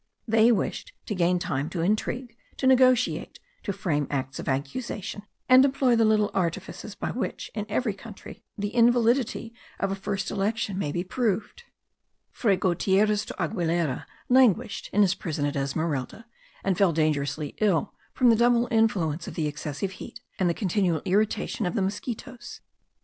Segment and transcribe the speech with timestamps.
[0.27, 5.63] They wished to gain time to intrigue, to negotiate, to frame acts of accusation, and
[5.63, 10.79] employ the little artifices by which, in every country, the invalidity of a first election
[10.79, 11.65] may be proved.
[12.31, 16.25] Fray Gutierez do Aguilera languished in his prison at Esmeralda,
[16.63, 21.03] and fell dangerously ill from the double influence of the excessive heat, and the continual
[21.05, 22.59] irritation of the mosquitos.